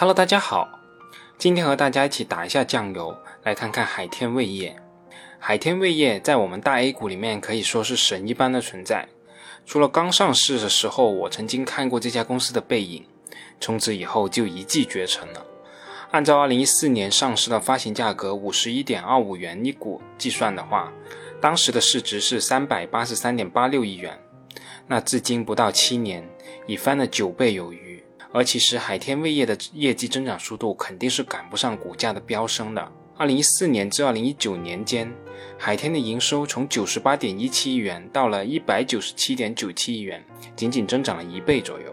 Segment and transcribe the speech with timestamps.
[0.00, 0.78] Hello，大家好，
[1.38, 4.80] 今天和大家一起打一下酱油，来看看海天味业。
[5.40, 9.08] 海天味业在我们大 A 股里面可以说是神一般的存在。
[9.66, 13.04] 除了刚上市的时候，我曾经看过这家公司的背影，
[13.58, 15.44] 从此以后就一骑绝尘了。
[16.12, 20.92] 按照2014年上市的发行价格五十一点二五元一股计算的话，
[21.40, 24.16] 当时的市值是三百八十三点八六亿元。
[24.86, 26.24] 那至今不到七年，
[26.68, 27.87] 已翻了九倍有余。
[28.32, 32.92] 而其实海天味业的业绩增长速度肯定是赶不上股价的飙升的。
[33.16, 35.12] 二零一四年至二零一九年间，
[35.58, 40.24] 海天的营收从九十八点一七亿元到了一百九十七点九七亿元，
[40.54, 41.90] 仅仅增长了一倍左右；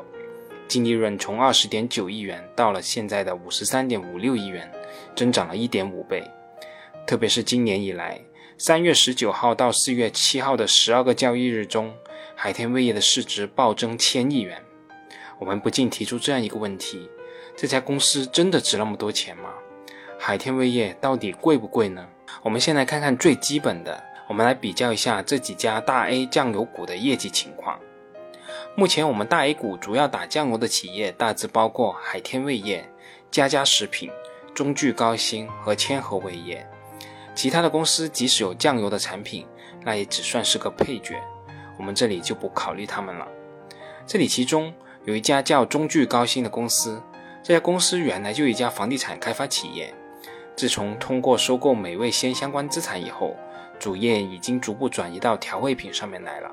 [0.68, 4.72] 净利润从二十点九亿元到了现在的五十三点五六亿元，
[5.16, 6.24] 增长了一点五倍。
[7.08, 8.22] 特别是今年以来，
[8.58, 11.94] 三月十九号到四月七号的十二个交易日中，
[12.36, 14.62] 海天味业的市值暴增千亿元。
[15.38, 17.10] 我们不禁提出这样一个问题：
[17.56, 19.50] 这家公司真的值那么多钱吗？
[20.18, 22.08] 海天味业到底贵不贵呢？
[22.42, 27.78] 我们先来看看最基本的，我们来比较一下这几家大 A 酱油股的业绩情况。
[28.76, 32.90] 目前我们大 A 股主要打酱油的企业大致包括海天味业、
[33.30, 34.10] 佳佳食品、
[34.54, 36.66] 中聚高新和千和味业。
[37.34, 39.46] 其他的公司即使有酱油的产品，
[39.84, 41.22] 那也只算是个配角，
[41.78, 43.28] 我们这里就不考虑他们了。
[44.08, 44.74] 这里其中。
[45.06, 47.02] 有一家叫中聚高新的公司，
[47.44, 49.94] 这家公司原来就一家房地产开发企业，
[50.56, 53.36] 自从通过收购美味鲜相关资产以后，
[53.78, 56.52] 主业已经逐步转移到调味品上面来了。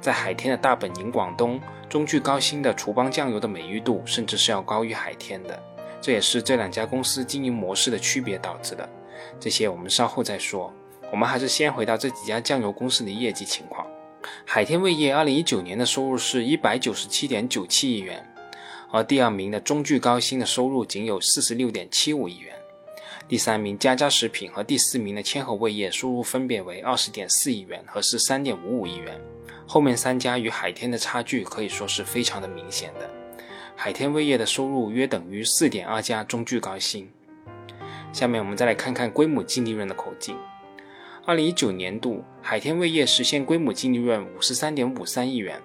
[0.00, 5.60] 在海天的大本营广东，中聚高新的厨邦酱油的美誉度甚至是要高于海天的，
[6.00, 8.88] 这也是这两家公司经营模式的区别导致的。
[9.40, 10.72] 这些我们稍后再说，
[11.10, 13.84] 我们还是先回到这几家酱油公司的业绩情况。
[14.44, 18.24] 海天味业二零一九年的收入是一百九十七点九七亿元，
[18.90, 22.54] 而第二名的中聚高新的收入仅有四十六点七五亿元，
[23.28, 29.20] 第三名佳佳食品和第四名的千和味业收入分别为二十点四亿元和十三点五五亿元，
[29.66, 33.08] 后面三家与海天的差距可以说是非常的明显的，
[33.76, 37.08] 海天味业的收入约等于四点二家中聚高新。
[38.12, 40.36] 下面我们再来看看规模净利润的口径。
[41.26, 45.60] 二零一九年度，海天味业实现规模净利润五十三点五三亿元，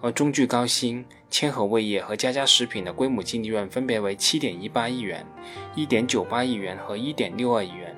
[0.00, 5.26] 而中聚高新、千和味业和佳佳食品的规模净利润分别为七点一八亿元、
[5.74, 7.94] 一点九八亿元和一点六二亿元。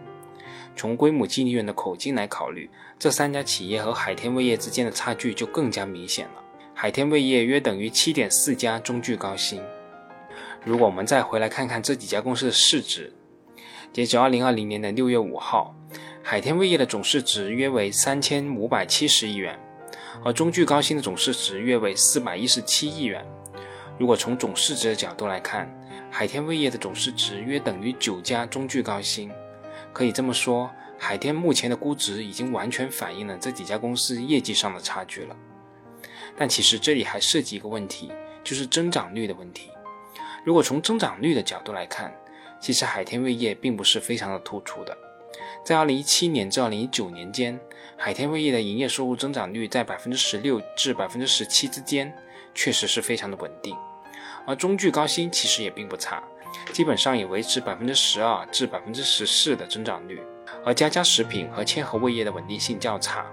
[0.74, 6.42] 从规模净利润的口径来考虑，这三家企业和海天味业之间的差距就更加明显了。
[6.74, 9.62] 海天味业约等于七点四家中聚高新。
[10.64, 13.12] 如果我们再回来看看这几家公司的市值，
[13.92, 15.76] 截止二零二零年的六月五号。
[16.30, 19.58] 海天味业的总市值约为三千五百七十亿元，
[20.22, 23.26] 而中聚高新的总市值约为四百一十七亿元。
[23.98, 25.66] 如果从总市值的角度来看，
[26.10, 29.30] 海天味业的总市值约等于九家中聚高新。
[29.90, 35.36] 可以这么说，海天目前的估值已经完全反映了这几家公司业绩上的差距了。
[36.36, 38.12] 但其实这里还涉及一个问题，
[38.44, 39.70] 就是增长率的问题。
[40.44, 42.14] 如果从增长率的角度来看，
[42.60, 44.94] 其实海天味业并不是非常的突出的。
[45.64, 47.58] 在二零一七年至二零一九年间，
[47.96, 52.12] 海天味业的营业收入增长率在百分之十六至百分之十七之间，
[52.54, 53.76] 确实是非常的稳定。
[54.46, 56.22] 而中聚高新其实也并不差，
[56.72, 60.22] 基本上也维持百分之十二至百分之十四的增长率。
[60.64, 63.26] 而佳佳食品和千和味业的稳定性较差，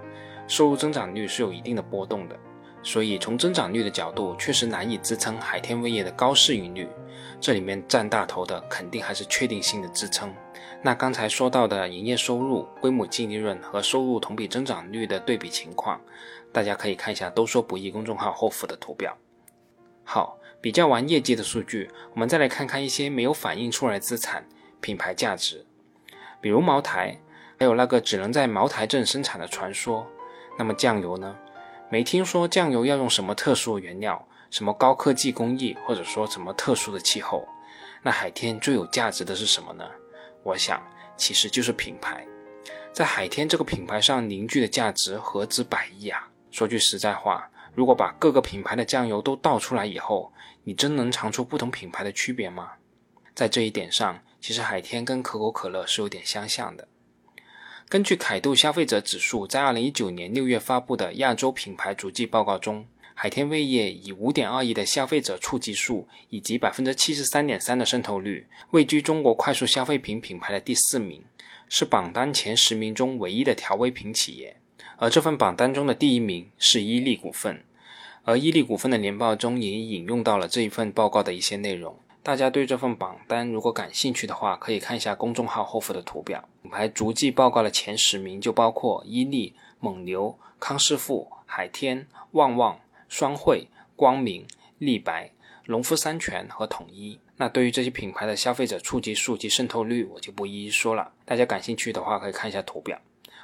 [0.46, 2.36] 收入增长率是有一定的波动的。
[2.82, 6.86] 所以从增长率的角度，确实难以支撑海天味业的高市盈率。
[7.40, 10.32] 这里面占大头的，肯定还是确定性的支撑。
[10.82, 16.00] 那刚才说到的营业收入、规模净利润和收入同比增长率的对比情况，
[16.52, 19.16] 大家可以看一下“都说不易”公众号后附的图表。
[20.04, 24.46] 好，比较完业绩的数据，我们再来看看一些没有反映出来资产
[24.80, 25.66] 品牌价值，
[26.40, 27.18] 比如茅台，
[27.58, 30.06] 还有那个只能在茅台镇生产的传说。
[30.58, 31.36] 那么酱油呢？
[31.88, 37.46] 没听说酱油要用什么特殊原料，什么高科技工艺，或者说什么特殊的气候。
[38.02, 39.84] 那海天最有价值的是什么呢？
[40.46, 40.80] 我想，
[41.16, 42.24] 其实就是品牌。
[42.92, 46.28] 在海天这个品牌上凝聚的价值何止百亿啊！
[46.52, 50.32] 说句实在话，如果把各个品牌的酱油都倒出来以后，
[50.62, 52.74] 你真能尝出不同品牌的区别吗？
[53.34, 56.86] 在这一点上，其实海天跟可口可乐是有点相像的。
[57.88, 62.86] 根据凯度消费者指数在二零一九年六月发布的亚洲品牌足迹报告中，
[63.18, 71.24] 海天味业以五点二亿的消费者触及数以及百分之七十三点三的渗透率，位居中国快速消费品品牌的第四名，
[71.66, 74.58] 是榜单前十名中唯一的调味品企业。
[74.98, 77.64] 而这份榜单中的第一名是伊利股份，
[78.24, 81.98] 而伊利股份的年报中也引用到了这一份报告的一些内容。
[82.22, 86.46] 大家对这份榜单如果感兴趣的话，可以看一下公众号后附的图表。
[86.60, 92.78] 品牌逐季报告的前十名就包括伊利、蒙牛、康师傅、海天、旺旺、
[93.08, 94.46] 双汇、光明、
[94.78, 95.30] 立白、
[95.66, 97.18] 农夫山泉和统一。
[97.36, 101.12] 那对于这些品牌的消费者触及数及渗透率，我就不一一说了。
[101.24, 103.00] 大家感兴趣的话，可以看一下图表。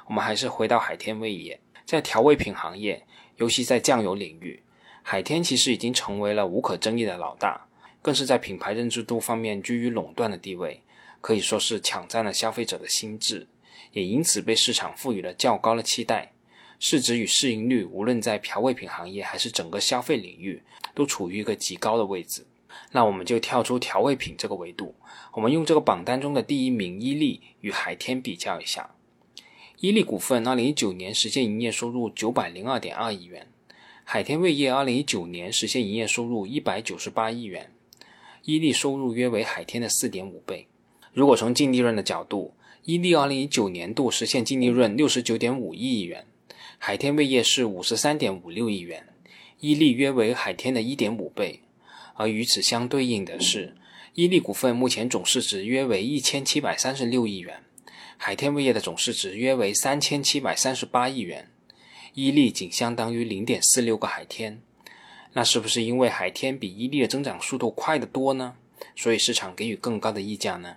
[0.07, 3.05] 我们还是回到海天味业，在调味品行业，
[3.37, 4.61] 尤其在酱油领域，
[5.01, 7.67] 海天其实已经成为了无可争议的老大。
[8.01, 10.81] 更是在品牌认知度方面居于垄断的地位，
[11.21, 13.47] 可以说是抢占了消费者的心智，
[13.93, 16.32] 也因此被市场赋予了较高的期待。
[16.79, 20.61] 市值与市盈率，无论在调味品行业还是整个消费领域，
[20.93, 22.45] 都处于一个极高的位置。
[22.91, 24.95] 那我们就跳出调味品这个维度，
[25.33, 28.95] 我们用这个榜单中的第一名伊利与海天比较一下。
[29.79, 33.47] 伊利股份二零一九年实现营业收入九百零二点二亿元，
[34.03, 37.71] 海天味业二零一九年实现营业收入一百九十八亿元。
[38.43, 40.67] 伊利收入约为海天的四点五倍。
[41.13, 42.53] 如果从净利润的角度，
[42.83, 46.25] 伊利二零一九年度实现净利润六十九点五亿元，
[46.85, 49.07] 海天味业是五十三点五六亿元，
[49.61, 51.61] 伊利约为海天的一点五倍。
[52.15, 53.77] 而与此相对应的是，
[54.15, 57.63] 伊利股份目前总市值约为一千七百三十六亿元，
[58.17, 61.49] 海天味业的总市值约为三千七百三十八亿元，
[62.15, 64.61] 伊利仅相当于零点四六个海天。
[65.31, 68.55] 那是不是因为海天比伊利的增长速度快得多呢？
[68.93, 70.75] 所以市场给予更高的溢价呢？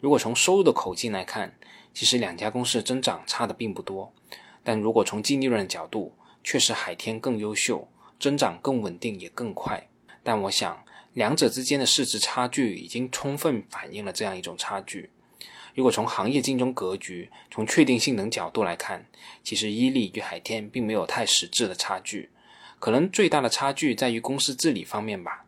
[0.00, 1.54] 如果从收入的口径来看，
[1.94, 4.12] 其实两家公司的增长差的并不多。
[4.62, 9.88] 但如果从净利润的角度，确实海天更优秀，增长更稳定也更快。
[10.22, 10.84] 但我想，
[11.14, 15.10] 两者之间的市值差距已经充分反映了这样一种差距。
[15.74, 19.06] 如果从行业竞争格局、从确定性等角度来看，
[19.42, 22.28] 其实伊利与海天并没有太实质的差距。
[22.78, 25.44] 可能最大的差距在于公司治理方面吧，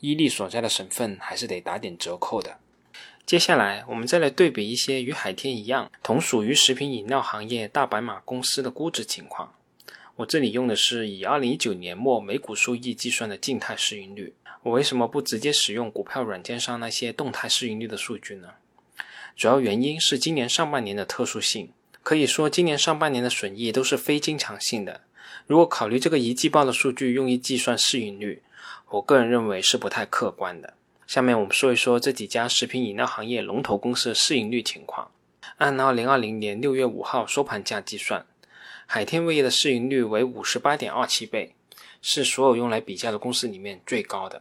[0.00, 2.58] 伊利所在的省份还是得打点折扣的。
[3.26, 9.54] 接下来，我们再来对比一些与海天一样同属于食品饮料行业大白马公司的估值情况。
[10.16, 14.34] 我这里用的是以二零一九年末每股收益计算的静态市盈率。
[14.62, 18.48] 我为什么不直接使用股票软件上那些动态市盈率的数据呢？
[19.36, 21.72] 主要原因是今年上半年的特殊性，
[22.02, 25.02] 可以说今年上半年的损益都是非经常性的。
[25.46, 28.42] 如果考虑这个一季报的数据用于计算市盈率，
[28.90, 30.74] 我个人认为是不太客观的。
[31.10, 35.10] 下面我们说一说这几家食品饮料行业龙头公司的市盈率情况。
[35.56, 38.24] 按2020年6月5号收盘价计算，
[38.86, 41.56] 海天味业的市盈率为58.27倍，
[42.00, 44.40] 是所有用来比较的公司里面最高的。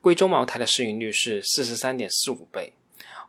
[0.00, 2.72] 贵州茅台的市盈率是43.45倍，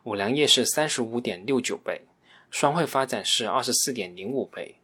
[0.04, 2.00] 五粮液是35.69倍，
[2.50, 4.76] 双汇发展是24.05倍。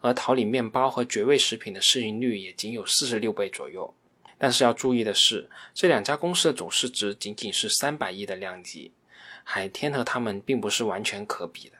[0.00, 3.92] 而桃李面包和绝味食品的市盈率也仅有四十六倍左右。
[4.42, 8.90] 但是要注意的是，这两家公司的总市值仅仅是三百亿的量级，
[9.44, 11.76] 海天和他们并不是完全可比的。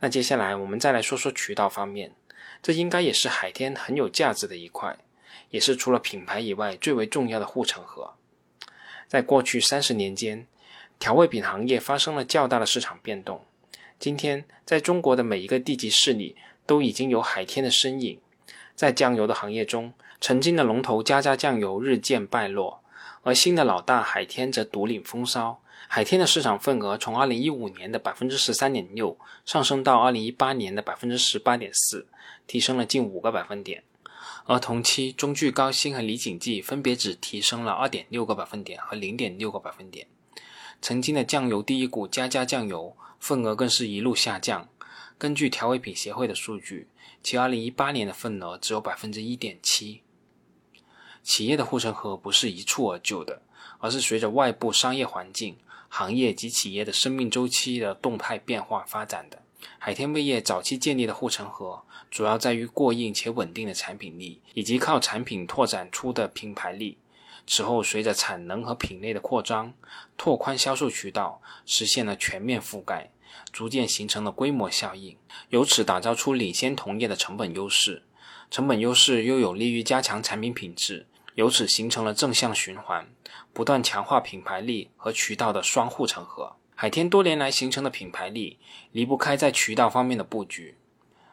[0.00, 2.12] 那接下来我们再来说说渠道方面，
[2.62, 4.98] 这应该也是海天很有价值的一块，
[5.48, 8.12] 也是除了品牌以外最为重要的护城河。
[9.08, 10.46] 在过去三十年间，
[10.98, 13.42] 调味品行业发生了较大的市场变动。
[13.98, 16.36] 今天，在中国的每一个地级市里，
[16.66, 18.20] 都已经有海天的身影，
[18.74, 22.80] 在酱油的行业中，曾经的龙头家家酱油日渐败落，
[23.24, 25.60] 而新的老大海天则独领风骚。
[25.88, 32.06] 海天的市场份额从2015年的百分之十三点六上升到2018年的百分之十八点四，
[32.46, 33.82] 提升了近五个百分点。
[34.44, 40.06] 而同期，中聚高新和李锦记分别只提升了二点六个百分点和零点六个百分点。
[40.80, 44.68] 曾经的酱油第一股家家酱油份额更是一路下降。
[45.18, 46.86] 根据调味品协会的数据，
[47.24, 50.02] 其2018年的份额只有百分之一点七。
[51.22, 53.42] 企业的护城河不是一蹴而就的，
[53.78, 55.56] 而是随着外部商业环境、
[55.88, 59.40] 行业及企业的生命周期的动态变化发展的。
[59.78, 66.98] 海天味业早期建立的护城河，主要在于过硬且稳定的产品力，以及靠产品拓展出的品牌力。
[67.46, 69.72] 此后，随着产能和品类的扩张，
[70.16, 73.10] 拓宽销售渠道，实现了全面覆盖。
[73.50, 75.16] 逐渐形成了规模效应，
[75.48, 78.02] 由此打造出领先同业的成本优势，
[78.50, 83.08] 成本优势又有利于加强产品品质，由此形成了正向循环，
[83.52, 86.56] 不断强化品牌力和渠道的双护城河。
[86.74, 88.58] 海天多年来形成的品牌力，
[88.90, 90.76] 离不开在渠道方面的布局。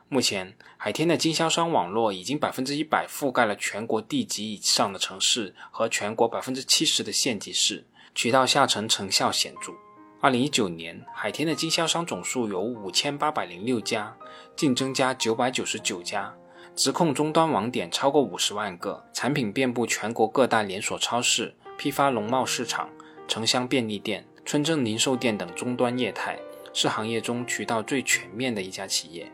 [0.08, 9.72] 目前，海天的经销商网络已经百分之一百覆盖了全国地级以上的城市和全国百分之七十的县级市，渠道下沉成效显著。
[10.22, 14.16] 二零一九年，海天的经销商总数有五千八百零六家，
[14.56, 16.36] 竞争加九百九十九家，
[16.80, 22.90] 直控终端网点超过五十万个，产品遍布全国各大连锁超市、批发农贸市场、
[23.28, 26.40] 城乡便利店、村镇零售店等终端业态，
[26.72, 29.30] 是行业中渠道最全面的一家企业。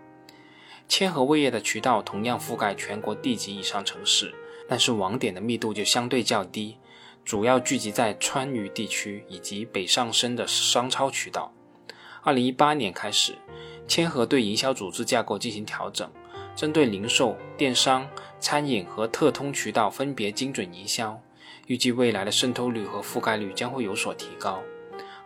[0.88, 4.34] 千和味业的渠道同样覆盖全国地级以上城市，
[4.68, 6.80] 但是网点的密度就相对较低，
[7.24, 11.54] 主要聚集在川渝地区以及北上深的商超渠道。
[12.24, 13.36] 二零一八年开始，
[13.88, 16.10] 千和对营销组织架构进行调整，
[16.56, 18.08] 针对零售、电商、
[18.40, 21.22] 餐饮和特通渠道分别精准营销，
[21.68, 24.62] 预计未来的渗透率和覆盖率将会有所提高。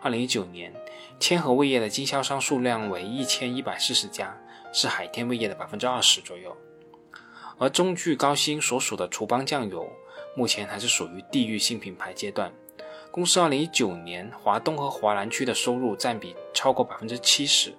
[0.02, 0.72] 二零一九年，
[1.18, 4.36] 千和味业的经销商数量为一千一百四十家。
[4.72, 6.56] 是海天味业的百分之二十左右，
[7.58, 9.84] 而中聚高新所属的厨邦酱油，
[10.36, 12.52] 目前还是属于地域性品牌阶段。
[13.10, 17.74] 公司二零一九年华东和华南区的收入占比超过百分之七十。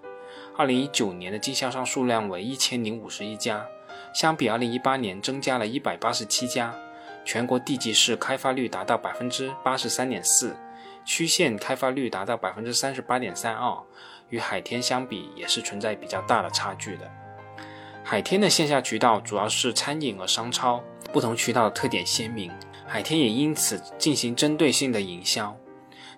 [0.62, 3.66] 二零一九年的经销商数量为一千零五十一家，
[4.14, 6.72] 相比二零一八年增加了一百八十七家。
[7.26, 10.56] 全国地级市开发率达到百分之八十三点四，
[11.04, 13.76] 区县开发率达到百分之三十八点三二。
[14.30, 17.10] 与海天相比，也是存在比较大的差距的。
[18.04, 20.80] 海天的线下渠道主要是餐饮和商超，
[21.12, 22.52] 不同渠道特点鲜明，
[22.86, 25.58] 海天也因此进行针对性的营销。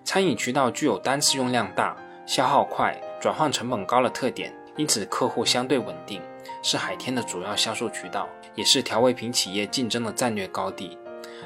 [0.04, 1.96] 餐饮渠道具有单次用量大、
[2.26, 2.94] 消耗快、
[3.24, 6.20] 转换成本高的特点，因此客户相对稳定，
[6.62, 10.98] 是海天的主要销售渠道，也是调味品企业竞争的战略高地。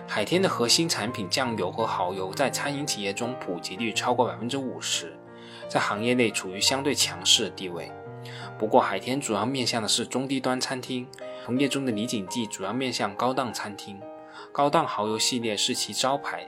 [0.05, 5.17] 海天的核心产品酱油和蚝油在餐饮企业中普及率超过百分之五十。
[5.69, 7.93] 在行业内处于相对强势的地位。
[8.59, 11.07] 不过，海天主要面向的是中低端餐厅，
[11.45, 14.01] 同业中的李锦记主要面向高档餐厅，
[14.51, 16.45] 高档蚝油系列是其招牌。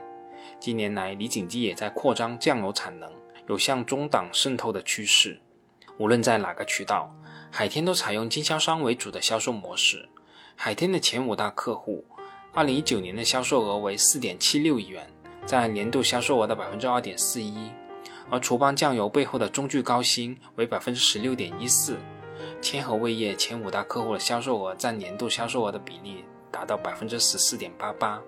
[0.59, 3.09] 近年来，李锦记也在扩张酱油产能，
[3.47, 5.39] 有向中档渗透的趋势。
[5.97, 7.13] 无论在哪个渠道，
[7.51, 10.09] 海天都采用经销商为主的销售模式。
[10.55, 12.05] 海天的前五大客户，
[12.53, 15.07] 二零一九年的销售额为四点七六亿元，
[15.45, 17.71] 占年度销售额的百分之二点四一。
[18.29, 21.97] 而厨邦酱油背后的中聚高新为百分之十六点一四，
[22.61, 28.21] 千和味业前五大客户的销售额占年度销售额的比例达到百分之十四点八八。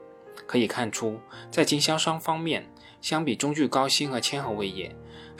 [0.45, 4.93] 可以看出，在经销商方面，相比中聚高新和千和味业，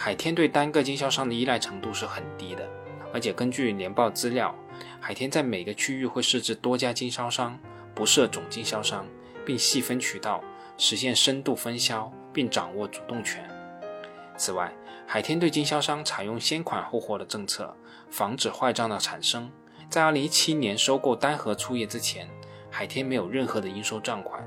[0.03, 2.69] 海天对单个经销商的依赖程度是很低的。
[3.13, 4.53] 而且根据年报资料，
[5.00, 7.57] 海天在每个区域会设置多家经销商，
[7.95, 9.05] 不设总经销商，
[9.45, 10.43] 并细分渠道，
[10.77, 13.50] 实现深度分销，并掌握主动权。
[14.36, 14.74] 此外，
[15.07, 17.74] 海天对经销商采用先款后货的政策，
[18.12, 19.50] 防止坏账的产生。
[19.89, 22.29] 在2017年收购丹核醋业之前，
[22.69, 24.43] 海天没有任何的应收账款，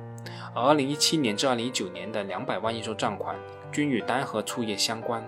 [0.54, 3.34] 而2017年至2019年的200万应收账款
[3.72, 5.26] 均与丹核醋业相关。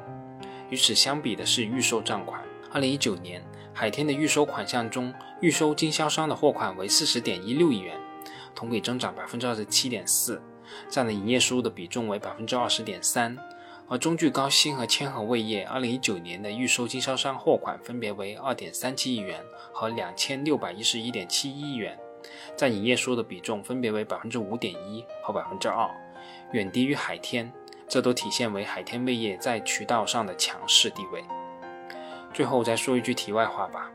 [0.71, 7.99] 与此相比的是预收账款，2019年海天的预收款项中，预收经销商的货款为40.16亿元，
[8.55, 10.41] 同比增长27.4%，
[10.89, 13.39] 占了营业收入的比重为20.3%。
[13.91, 19.41] 而中聚高新和千和味业二零一九年的预收经销商货款分别为二点三七亿元
[19.73, 21.99] 和两千六百一十一点七亿元，
[22.55, 25.89] 占营业收入的比重分别为百分之五点一和百分之二，
[26.53, 27.51] 远低于海天，
[27.89, 31.25] 这都体现为海天味业在渠道上的强势地位。
[32.35, 33.91] 最后再说一句题外话吧，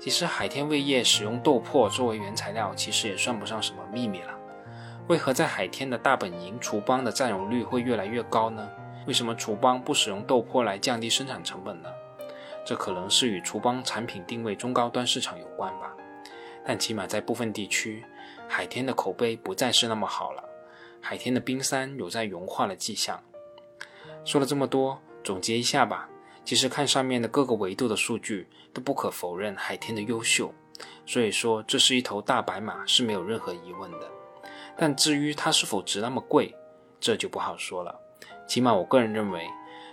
[0.00, 4.34] 其实海天味业使用豆粕作为原材料，其实也算不上什么秘密了。
[5.06, 8.68] 为何在海天的大本营厨邦的占有率会越来越高呢？
[9.06, 11.88] 为什么厨邦不使用豆粕来降低生产成本呢？
[12.64, 15.94] 这可能是与厨邦产品定位中高端市场有关吧。
[16.64, 18.04] 但起码在部分地区，
[18.46, 20.44] 海天的口碑不再是那么好了。
[21.00, 23.22] 海天的冰山有在融化的迹象。
[24.24, 26.08] 说了这么多，总结一下吧。
[26.44, 30.52] 其实看上面的各个维度的数据，都不可否认海天的优秀。
[31.04, 34.10] 所以说，这是一头大白马是没有任何疑问的。
[34.76, 36.54] 但至于它是否值那么贵，
[37.00, 37.98] 这就不好说了。
[38.46, 39.46] 起码我个人认为，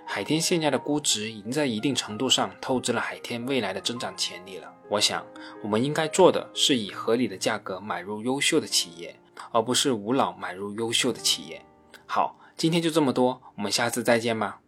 [0.06, 4.72] 海天现在的估值已经在一定程度上透支了海天未来的增长潜力了。
[4.90, 5.26] 我想，
[5.64, 9.20] 我们应该做的是以合理的价格买入优秀的企业，
[9.56, 11.66] 而不是无脑买入优秀的企业。
[12.06, 14.60] 好，今天就这么多，我们下次再见吧。